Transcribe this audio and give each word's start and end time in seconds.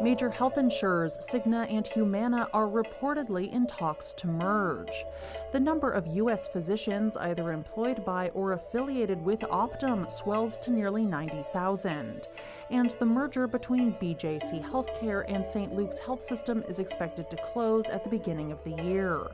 Major 0.00 0.28
health 0.28 0.58
insurers 0.58 1.16
Cigna 1.18 1.72
and 1.72 1.86
Humana 1.86 2.48
are 2.52 2.66
reportedly 2.66 3.52
in 3.52 3.66
talks 3.66 4.12
to 4.14 4.26
merge. 4.26 5.04
The 5.52 5.60
number 5.60 5.90
of 5.90 6.06
U.S. 6.08 6.48
physicians 6.48 7.16
either 7.16 7.52
employed 7.52 8.04
by 8.04 8.30
or 8.30 8.52
affiliated 8.52 9.24
with 9.24 9.40
Optum 9.40 10.10
swells 10.10 10.58
to 10.60 10.72
nearly 10.72 11.04
90,000. 11.04 12.28
And 12.70 12.90
the 12.98 13.06
merger 13.06 13.46
between 13.46 13.94
BJC 13.94 14.68
Healthcare 14.68 15.24
and 15.28 15.44
St. 15.44 15.72
Luke's 15.72 15.98
Health 15.98 16.24
System 16.24 16.64
is 16.68 16.80
expected 16.80 17.30
to 17.30 17.36
close 17.36 17.88
at 17.88 18.02
the 18.02 18.10
beginning 18.10 18.50
of 18.50 18.62
the 18.64 18.82
year. 18.82 19.30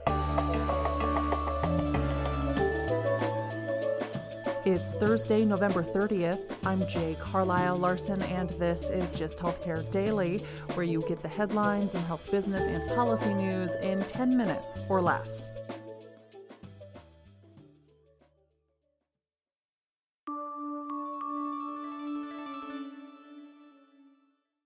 It's 4.73 4.95
Thursday, 4.95 5.45
November 5.45 5.82
30th. 5.82 6.43
I'm 6.64 6.86
Jay 6.86 7.16
Carlisle 7.21 7.77
Larson, 7.79 8.23
and 8.23 8.50
this 8.50 8.89
is 8.89 9.11
Gist 9.11 9.36
Healthcare 9.39 9.91
Daily, 9.91 10.45
where 10.75 10.86
you 10.86 11.03
get 11.09 11.21
the 11.21 11.29
headlines 11.29 11.96
and 11.96 12.04
health 12.04 12.31
business 12.31 12.68
and 12.68 12.89
policy 12.90 13.35
news 13.35 13.75
in 13.82 14.00
10 14.04 14.36
minutes 14.36 14.81
or 14.89 15.03
less. 15.03 15.50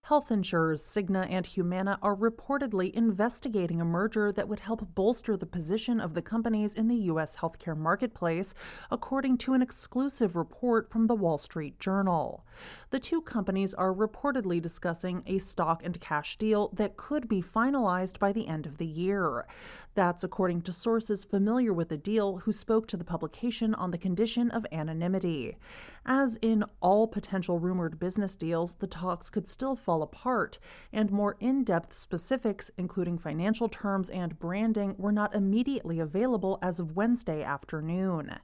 Health 0.09 0.31
insurers 0.31 0.83
Cigna 0.83 1.27
and 1.31 1.47
Humana 1.47 1.99
are 2.03 2.15
reportedly 2.15 2.93
investigating 2.93 3.81
a 3.81 3.87
merger 3.87 4.30
that 4.33 4.47
would 4.47 4.61
help 4.61 4.87
bolster 4.95 5.35
the 5.35 5.47
position 5.47 5.99
of 5.99 6.13
the 6.13 6.21
companies 6.21 6.75
in 6.75 6.89
the 6.89 7.05
U.S. 7.07 7.35
healthcare 7.35 7.75
marketplace, 7.75 8.53
according 8.91 9.39
to 9.39 9.55
an 9.55 9.63
exclusive 9.63 10.37
report 10.37 10.91
from 10.91 11.07
the 11.07 11.15
Wall 11.15 11.39
Street 11.39 11.80
Journal. 11.80 12.45
The 12.91 13.01
two 13.01 13.23
companies 13.23 13.73
are 13.73 13.95
reportedly 13.95 14.61
discussing 14.61 15.23
a 15.25 15.39
stock 15.39 15.83
and 15.83 15.99
cash 16.03 16.37
deal 16.37 16.69
that 16.75 16.99
could 16.99 17.27
be 17.27 17.41
finalized 17.41 18.19
by 18.19 18.30
the 18.30 18.47
end 18.47 18.66
of 18.66 18.77
the 18.77 18.87
year. 18.87 19.46
That's 19.95 20.23
according 20.23 20.63
to 20.63 20.73
sources 20.73 21.24
familiar 21.24 21.73
with 21.73 21.89
the 21.89 21.96
deal 21.96 22.39
who 22.39 22.52
spoke 22.52 22.89
to 22.89 22.99
the 22.99 23.05
publication 23.05 23.74
on 23.74 23.91
the 23.91 23.99
condition 23.99 24.51
of 24.51 24.66
anonymity. 24.71 25.57
As 26.05 26.37
in 26.43 26.65
all 26.83 27.07
potential 27.07 27.59
rumored 27.59 27.99
business 27.99 28.37
deals, 28.37 28.74
the 28.74 28.87
talks 28.87 29.30
could 29.30 29.49
still 29.49 29.74
fall 29.74 29.93
fall 29.95 30.02
apart, 30.02 30.59
and 30.92 31.12
more 31.12 31.37
in 31.38 31.62
depth 31.62 31.95
specifics, 31.95 32.68
including 32.76 33.16
financial 33.16 33.68
terms 33.68 34.10
and 34.10 34.37
branding, 34.40 34.92
were 34.98 35.12
not 35.12 35.32
immediately 35.32 36.00
available 36.00 36.59
as 36.60 36.80
of 36.80 36.96
Wednesday 36.96 37.45
afternoon. 37.45 38.34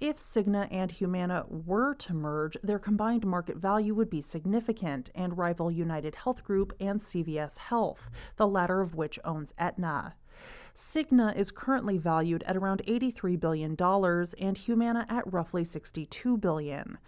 If 0.00 0.16
Cigna 0.16 0.66
and 0.70 0.90
Humana 0.90 1.44
were 1.46 1.94
to 1.96 2.14
merge, 2.14 2.56
their 2.62 2.78
combined 2.78 3.26
market 3.26 3.58
value 3.58 3.94
would 3.94 4.08
be 4.08 4.22
significant 4.22 5.10
and 5.14 5.36
rival 5.36 5.70
United 5.70 6.14
Health 6.14 6.42
Group 6.42 6.72
and 6.80 6.98
CVS 6.98 7.58
Health, 7.58 8.08
the 8.36 8.48
latter 8.48 8.80
of 8.80 8.94
which 8.94 9.18
owns 9.26 9.52
Aetna. 9.58 10.14
Cigna 10.78 11.34
is 11.34 11.50
currently 11.50 11.98
valued 11.98 12.44
at 12.44 12.56
around 12.56 12.82
$83 12.86 13.40
billion 13.40 13.76
and 14.40 14.56
Humana 14.56 15.06
at 15.08 15.32
roughly 15.32 15.64
62 15.64 16.36
billion. 16.36 16.98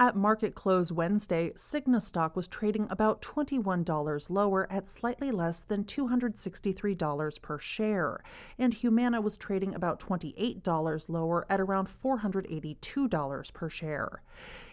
At 0.00 0.16
market 0.16 0.54
close 0.54 0.90
Wednesday, 0.90 1.50
Cigna 1.50 2.00
stock 2.00 2.34
was 2.34 2.48
trading 2.48 2.88
about 2.90 3.20
$21 3.20 4.30
lower 4.30 4.66
at 4.72 4.88
slightly 4.88 5.30
less 5.30 5.62
than 5.62 5.84
$263 5.84 7.42
per 7.42 7.58
share, 7.58 8.20
and 8.58 8.72
Humana 8.72 9.20
was 9.20 9.36
trading 9.36 9.74
about 9.74 10.00
$28 10.00 11.08
lower 11.08 11.46
at 11.50 11.60
around 11.60 11.88
$482 12.02 13.52
per 13.52 13.68
share. 13.68 14.22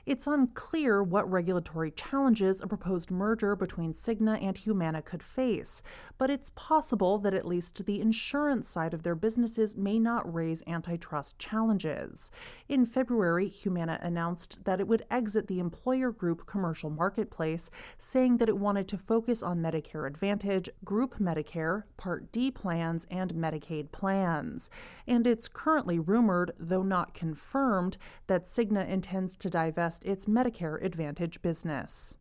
It's 0.06 0.28
unclear 0.28 1.04
what 1.04 1.30
regulatory 1.30 1.92
challenges 1.92 2.62
a 2.62 2.68
proposed 2.68 3.12
merger 3.12 3.58
between 3.58 3.92
Cigna 3.94 4.42
and 4.42 4.58
Humana 4.58 5.02
could 5.02 5.22
face, 5.22 5.84
but 6.18 6.30
it's 6.30 6.54
possible 6.56 7.18
that 7.20 7.34
at 7.34 7.46
least 7.46 7.86
the 7.86 8.00
insurance 8.00 8.47
side 8.66 8.94
of 8.94 9.04
their 9.04 9.16
businesses 9.16 9.76
may 9.76 10.00
not 10.00 10.34
raise 10.34 10.64
antitrust 10.68 11.38
challenges. 11.38 12.32
In 12.70 12.86
February, 12.86 13.48
Humana 13.48 14.00
announced 14.02 14.64
that 14.64 14.80
it 14.80 14.88
would 14.88 15.06
exit 15.12 15.48
the 15.48 15.60
employer 15.60 16.12
group 16.12 16.46
commercial 16.46 16.90
marketplace, 16.90 17.70
saying 17.98 18.38
that 18.38 18.50
it 18.50 18.58
wanted 18.58 18.88
to 18.88 18.98
focus 18.98 19.44
on 19.44 19.60
Medicare 19.62 20.08
Advantage, 20.08 20.70
Group 20.86 21.20
Medicare, 21.20 21.84
Part 21.98 22.32
D 22.32 22.50
plans, 22.50 23.06
and 23.12 23.34
Medicaid 23.34 23.92
plans. 23.92 24.70
And 25.08 25.28
it's 25.28 25.48
currently 25.48 26.00
rumored, 26.00 26.54
though 26.58 26.84
not 26.84 27.14
confirmed, 27.14 27.98
that 28.28 28.46
Cigna 28.46 28.88
intends 28.88 29.36
to 29.36 29.50
divest 29.50 30.06
its 30.06 30.26
Medicare 30.26 30.82
Advantage 30.82 31.42
business. 31.42 32.18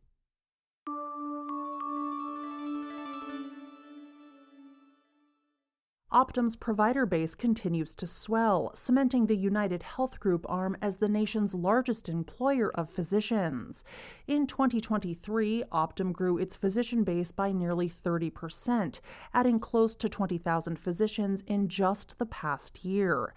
Optum's 6.16 6.56
provider 6.56 7.04
base 7.04 7.34
continues 7.34 7.94
to 7.94 8.06
swell, 8.06 8.72
cementing 8.74 9.26
the 9.26 9.36
United 9.36 9.82
Health 9.82 10.18
Group 10.18 10.46
arm 10.48 10.74
as 10.80 10.96
the 10.96 11.10
nation's 11.10 11.54
largest 11.54 12.08
employer 12.08 12.70
of 12.74 12.88
physicians. 12.88 13.84
In 14.26 14.46
2023, 14.46 15.64
Optum 15.70 16.14
grew 16.14 16.38
its 16.38 16.56
physician 16.56 17.04
base 17.04 17.32
by 17.32 17.52
nearly 17.52 17.90
30%, 17.90 19.00
adding 19.34 19.60
close 19.60 19.94
to 19.96 20.08
20,000 20.08 20.78
physicians 20.78 21.42
in 21.46 21.68
just 21.68 22.18
the 22.18 22.24
past 22.24 22.82
year. 22.82 23.34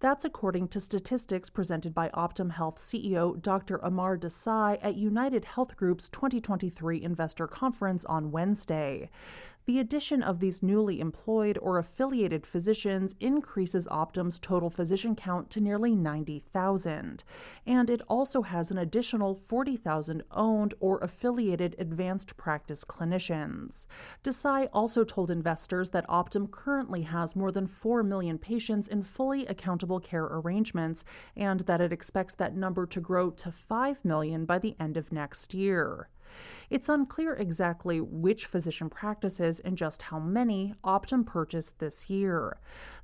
That's 0.00 0.24
according 0.24 0.68
to 0.68 0.80
statistics 0.80 1.50
presented 1.50 1.94
by 1.94 2.08
Optum 2.08 2.50
Health 2.50 2.78
CEO 2.80 3.40
Dr. 3.42 3.76
Amar 3.82 4.16
Desai 4.16 4.78
at 4.80 4.96
United 4.96 5.44
Health 5.44 5.76
Group's 5.76 6.08
2023 6.08 7.02
investor 7.02 7.46
conference 7.46 8.06
on 8.06 8.32
Wednesday. 8.32 9.10
The 9.64 9.78
addition 9.78 10.24
of 10.24 10.40
these 10.40 10.62
newly 10.62 10.98
employed 10.98 11.56
or 11.62 11.78
affiliated 11.78 12.44
physicians 12.44 13.14
increases 13.20 13.86
Optum's 13.86 14.40
total 14.40 14.70
physician 14.70 15.14
count 15.14 15.50
to 15.50 15.60
nearly 15.60 15.94
90,000. 15.94 17.22
And 17.64 17.88
it 17.88 18.00
also 18.08 18.42
has 18.42 18.72
an 18.72 18.78
additional 18.78 19.36
40,000 19.36 20.24
owned 20.32 20.74
or 20.80 20.98
affiliated 20.98 21.76
advanced 21.78 22.36
practice 22.36 22.84
clinicians. 22.84 23.86
Desai 24.24 24.68
also 24.72 25.04
told 25.04 25.30
investors 25.30 25.90
that 25.90 26.08
Optum 26.08 26.50
currently 26.50 27.02
has 27.02 27.36
more 27.36 27.52
than 27.52 27.68
4 27.68 28.02
million 28.02 28.38
patients 28.38 28.88
in 28.88 29.04
fully 29.04 29.46
accountable 29.46 30.00
care 30.00 30.24
arrangements 30.24 31.04
and 31.36 31.60
that 31.60 31.80
it 31.80 31.92
expects 31.92 32.34
that 32.34 32.56
number 32.56 32.84
to 32.86 33.00
grow 33.00 33.30
to 33.30 33.52
5 33.52 34.04
million 34.04 34.44
by 34.44 34.58
the 34.58 34.74
end 34.80 34.96
of 34.96 35.12
next 35.12 35.54
year. 35.54 36.08
It's 36.70 36.88
unclear 36.88 37.34
exactly 37.34 38.00
which 38.00 38.46
physician 38.46 38.88
practices 38.88 39.60
and 39.60 39.76
just 39.76 40.02
how 40.02 40.18
many 40.18 40.74
Optum 40.84 41.26
purchased 41.26 41.78
this 41.78 42.08
year. 42.08 42.58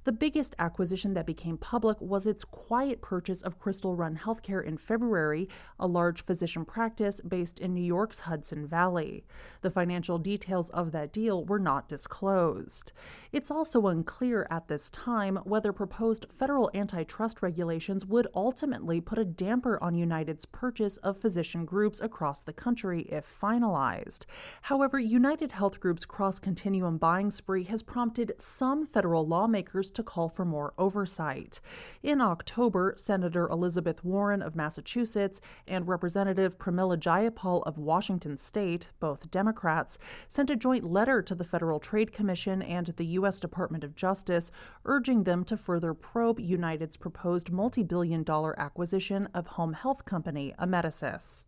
The 0.05 0.13
biggest 0.13 0.55
acquisition 0.59 1.13
that 1.15 1.27
became 1.27 1.59
public 1.59 2.01
was 2.01 2.27
its 2.27 2.45
quiet 2.45 3.03
purchase 3.03 3.43
of 3.43 3.59
Crystal 3.59 3.95
Run 3.95 4.17
Healthcare 4.17 4.65
in 4.65 4.79
February, 4.79 5.49
a 5.79 5.87
large 5.87 6.25
physician 6.25 6.65
practice 6.65 7.21
based 7.21 7.59
in 7.59 7.75
New 7.75 7.83
York's 7.83 8.21
Hudson 8.21 8.67
Valley. 8.67 9.27
The 9.61 9.71
financial 9.71 10.19
details 10.19 10.71
of 10.71 10.93
that 10.93 11.13
deal 11.13 11.45
were 11.45 11.59
not 11.59 11.89
disclosed. 11.89 12.93
It's 13.33 13.51
also 13.51 13.89
unclear 13.89 14.47
at 14.51 14.69
this 14.69 14.89
time 14.91 15.37
whether 15.45 15.73
proposed 15.73 16.27
federal 16.31 16.71
antitrust 16.73 17.43
regulations 17.43 18.07
would 18.07 18.29
ultimately 18.35 19.01
put 19.01 19.19
a 19.19 19.25
damper 19.25 19.79
on 19.83 19.95
United's 19.95 20.47
purchase 20.47 20.97
of 20.99 21.21
physician 21.21 21.67
groups 21.67 22.01
across 22.01 22.43
the 22.43 22.53
country 22.53 23.07
finalized. 23.23 24.25
However, 24.63 24.99
United 24.99 25.53
Health 25.53 25.81
Group's 25.81 26.05
cross 26.05 26.39
continuum 26.39 26.99
buying 26.99 27.31
spree 27.31 27.65
has 27.65 27.83
prompted 27.83 28.33
some 28.39 28.87
federal 28.87 29.27
lawmakers 29.27 29.91
to 29.93 30.03
call 30.03 30.29
for 30.29 30.45
more 30.45 30.75
oversight. 30.79 31.61
In 32.03 32.21
October, 32.21 32.95
Senator 32.97 33.49
Elizabeth 33.49 34.05
Warren 34.05 34.43
of 34.43 34.57
Massachusetts 34.57 35.41
and 35.67 35.89
Representative 35.89 36.59
Pramila 36.59 36.97
Jayapal 36.97 37.63
of 37.65 37.79
Washington 37.79 38.37
State, 38.37 38.91
both 39.01 39.31
Democrats, 39.31 39.99
sent 40.29 40.51
a 40.51 40.57
joint 40.57 40.85
letter 40.85 41.23
to 41.23 41.35
the 41.35 41.45
Federal 41.45 41.81
Trade 41.81 42.13
Commission 42.13 42.63
and 42.63 42.87
the 42.97 43.07
U.S. 43.07 43.41
Department 43.41 43.85
of 43.85 43.95
Justice 43.95 44.51
urging 44.85 45.25
them 45.25 45.45
to 45.45 45.57
further 45.57 45.95
probe 45.95 46.41
United's 46.41 46.97
proposed 46.97 47.51
multi 47.51 47.83
billion 47.83 48.23
dollar 48.23 48.59
acquisition 48.59 49.29
of 49.35 49.47
home 49.47 49.73
health 49.73 50.05
company 50.05 50.55
Amedisys. 50.59 51.45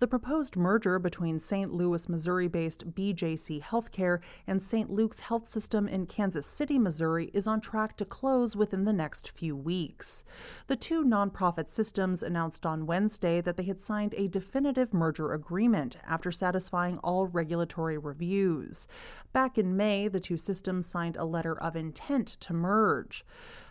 The 0.00 0.06
proposed 0.06 0.54
merger 0.54 1.00
between 1.00 1.40
St. 1.40 1.74
Louis, 1.74 2.08
Missouri 2.08 2.46
based 2.46 2.94
BJC 2.94 3.60
Healthcare 3.60 4.20
and 4.46 4.62
St. 4.62 4.88
Luke's 4.88 5.18
Health 5.18 5.48
System 5.48 5.88
in 5.88 6.06
Kansas 6.06 6.46
City, 6.46 6.78
Missouri 6.78 7.32
is 7.34 7.48
on 7.48 7.60
track 7.60 7.96
to 7.96 8.04
close 8.04 8.54
within 8.54 8.84
the 8.84 8.92
next 8.92 9.28
few 9.30 9.56
weeks. 9.56 10.22
The 10.68 10.76
two 10.76 11.04
nonprofit 11.04 11.68
systems 11.68 12.22
announced 12.22 12.64
on 12.64 12.86
Wednesday 12.86 13.40
that 13.40 13.56
they 13.56 13.64
had 13.64 13.80
signed 13.80 14.14
a 14.16 14.28
definitive 14.28 14.94
merger 14.94 15.32
agreement 15.32 15.98
after 16.06 16.30
satisfying 16.30 16.98
all 16.98 17.26
regulatory 17.26 17.98
reviews. 17.98 18.86
Back 19.32 19.58
in 19.58 19.76
May, 19.76 20.06
the 20.06 20.20
two 20.20 20.38
systems 20.38 20.86
signed 20.86 21.16
a 21.16 21.24
letter 21.24 21.58
of 21.58 21.74
intent 21.74 22.28
to 22.38 22.54
merge. 22.54 23.24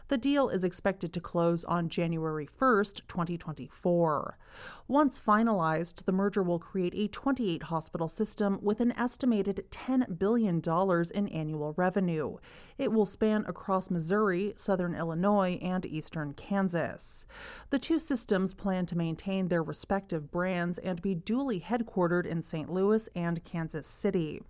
The 0.10 0.18
deal 0.18 0.48
is 0.48 0.64
expected 0.64 1.12
to 1.14 1.20
close 1.20 1.66
on 1.66 1.90
January 1.90 2.48
1, 2.58 2.86
2024. 3.08 4.38
Once 4.88 5.20
finalized, 5.20 6.06
the 6.06 6.14
merger 6.14 6.42
will 6.42 6.60
create 6.60 6.96
a 6.96 7.10
28 7.10 7.64
hospital 7.64 8.08
system 8.08 8.58
with 8.62 8.80
an 8.80 8.94
estimated 8.94 9.66
$10 9.70 10.18
billion 10.18 10.62
in 11.14 11.28
annual 11.28 11.74
revenue. 11.76 12.38
It 12.78 12.94
will 12.94 13.06
span 13.06 13.44
across 13.48 13.92
Missouri, 13.92 14.54
southern 14.56 14.96
Illinois, 14.96 15.60
and 15.62 15.86
eastern 15.86 16.34
Kansas. 16.34 17.26
The 17.70 17.80
two 17.80 18.00
systems 18.00 18.54
plan 18.54 18.86
to 18.86 18.98
maintain 18.98 19.50
their 19.50 19.64
respective 19.64 20.32
brands 20.32 20.78
and 20.78 21.02
be 21.02 21.16
duly 21.16 21.60
headquartered 21.60 22.26
in 22.26 22.42
St. 22.42 22.72
Louis 22.72 23.10
and 23.14 23.44
Kansas 23.44 23.86
City. 23.86 24.42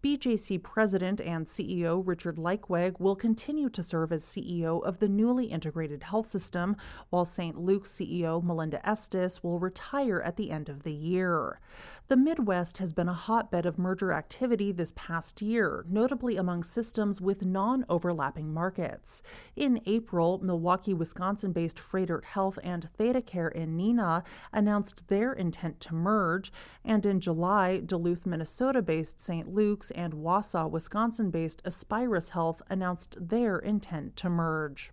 BJC 0.00 0.62
President 0.62 1.20
and 1.20 1.44
CEO 1.46 2.00
Richard 2.06 2.36
Liekweg 2.36 3.00
will 3.00 3.16
continue 3.16 3.68
to 3.70 3.82
serve 3.82 4.12
as 4.12 4.24
CEO 4.24 4.80
of 4.84 5.00
the 5.00 5.08
newly 5.08 5.46
integrated 5.46 6.04
health 6.04 6.28
system, 6.28 6.76
while 7.10 7.24
St. 7.24 7.58
Luke's 7.58 7.90
CEO 7.90 8.40
Melinda 8.40 8.86
Estes 8.88 9.42
will 9.42 9.58
retire 9.58 10.20
at 10.20 10.36
the 10.36 10.52
end 10.52 10.68
of 10.68 10.84
the 10.84 10.92
year. 10.92 11.58
The 12.06 12.16
Midwest 12.16 12.78
has 12.78 12.92
been 12.92 13.08
a 13.08 13.12
hotbed 13.12 13.66
of 13.66 13.76
merger 13.76 14.12
activity 14.12 14.70
this 14.70 14.92
past 14.94 15.42
year, 15.42 15.84
notably 15.88 16.36
among 16.36 16.62
systems 16.62 17.20
with 17.20 17.44
non 17.44 17.84
overlapping 17.88 18.54
markets. 18.54 19.20
In 19.56 19.80
April, 19.84 20.38
Milwaukee, 20.42 20.94
Wisconsin 20.94 21.52
based 21.52 21.76
Froedtert 21.76 22.24
Health 22.24 22.58
and 22.62 22.88
ThedaCare 22.98 23.52
in 23.52 23.76
Neenah 23.76 24.24
announced 24.52 25.08
their 25.08 25.32
intent 25.32 25.80
to 25.80 25.94
merge, 25.94 26.52
and 26.84 27.04
in 27.04 27.18
July, 27.18 27.80
Duluth, 27.80 28.24
Minnesota 28.24 28.80
based 28.80 29.20
St. 29.20 29.52
Luke's 29.52 29.87
and 29.92 30.14
Wausau, 30.14 30.70
Wisconsin 30.70 31.30
based 31.30 31.62
Aspirus 31.64 32.30
Health 32.30 32.62
announced 32.68 33.16
their 33.20 33.58
intent 33.58 34.16
to 34.16 34.28
merge. 34.28 34.92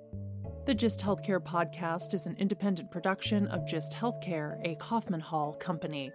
The 0.63 0.75
Gist 0.75 0.99
Healthcare 0.99 1.39
podcast 1.39 2.13
is 2.13 2.27
an 2.27 2.35
independent 2.37 2.91
production 2.91 3.47
of 3.47 3.65
Gist 3.65 3.93
Healthcare, 3.93 4.61
a 4.63 4.75
Kaufman 4.75 5.19
Hall 5.19 5.53
company. 5.53 6.13